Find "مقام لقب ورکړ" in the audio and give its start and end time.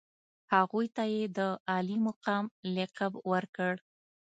2.07-3.73